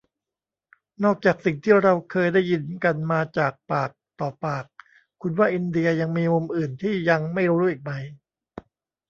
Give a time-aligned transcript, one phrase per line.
[1.03, 3.89] นอกจากสิ่งที่เราเคยได้ยินกันมาจากปาก
[4.19, 4.65] ต่อปาก
[5.21, 7.91] คุณว่า อินเดีย ยังมีมุมอื่นที่ยังไม่รู้อีกไหม?